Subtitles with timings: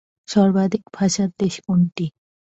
[0.27, 2.05] সর্বাধিক ভাষার দেশ কোনটি?